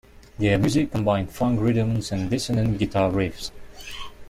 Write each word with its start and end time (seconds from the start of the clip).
Their 0.39 0.57
music 0.57 0.89
combined 0.91 1.29
funk 1.31 1.59
rhythms 1.61 2.11
and 2.11 2.27
dissonant 2.27 2.79
guitar 2.79 3.11
riffs. 3.11 3.51